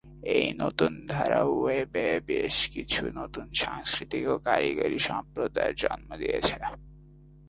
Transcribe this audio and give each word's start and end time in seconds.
এই 0.35 0.47
নতুন 0.59 0.91
ধারা 1.07 1.41
ওয়েবে 1.51 2.07
বেশ 2.27 2.57
কিছু 2.73 3.03
নতুন 3.15 3.47
সাংস্কৃতিক 3.53 4.23
ও 4.27 4.35
কারিগরি 4.45 4.99
সম্প্রদায়ের 4.99 5.75
জন্ম 5.75 6.09
দিয়েছে। 6.17 6.55